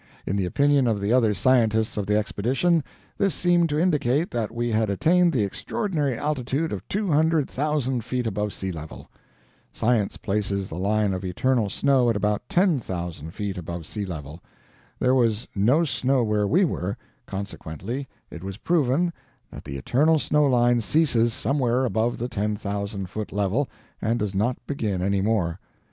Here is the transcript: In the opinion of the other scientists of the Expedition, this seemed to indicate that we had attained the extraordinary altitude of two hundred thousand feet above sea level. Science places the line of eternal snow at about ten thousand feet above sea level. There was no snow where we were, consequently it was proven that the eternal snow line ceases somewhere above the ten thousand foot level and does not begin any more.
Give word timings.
In 0.25 0.35
the 0.35 0.45
opinion 0.45 0.87
of 0.87 0.99
the 0.99 1.13
other 1.13 1.35
scientists 1.35 1.95
of 1.95 2.07
the 2.07 2.17
Expedition, 2.17 2.83
this 3.19 3.35
seemed 3.35 3.69
to 3.69 3.77
indicate 3.77 4.31
that 4.31 4.51
we 4.51 4.69
had 4.69 4.89
attained 4.89 5.31
the 5.31 5.43
extraordinary 5.43 6.17
altitude 6.17 6.73
of 6.73 6.87
two 6.89 7.11
hundred 7.11 7.47
thousand 7.47 8.03
feet 8.03 8.25
above 8.25 8.51
sea 8.51 8.71
level. 8.71 9.11
Science 9.71 10.17
places 10.17 10.69
the 10.69 10.79
line 10.79 11.13
of 11.13 11.23
eternal 11.23 11.69
snow 11.69 12.09
at 12.09 12.15
about 12.15 12.41
ten 12.49 12.79
thousand 12.79 13.35
feet 13.35 13.59
above 13.59 13.85
sea 13.85 14.03
level. 14.03 14.41
There 14.97 15.13
was 15.13 15.47
no 15.55 15.83
snow 15.83 16.23
where 16.23 16.47
we 16.47 16.65
were, 16.65 16.97
consequently 17.27 18.07
it 18.31 18.43
was 18.43 18.57
proven 18.57 19.13
that 19.51 19.63
the 19.65 19.77
eternal 19.77 20.17
snow 20.17 20.47
line 20.47 20.81
ceases 20.81 21.31
somewhere 21.31 21.85
above 21.85 22.17
the 22.17 22.27
ten 22.27 22.55
thousand 22.55 23.07
foot 23.11 23.31
level 23.31 23.69
and 24.01 24.17
does 24.17 24.33
not 24.33 24.57
begin 24.65 25.03
any 25.03 25.21
more. 25.21 25.59